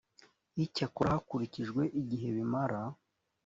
[0.63, 2.79] icyakora hakurikijwe igihe bimara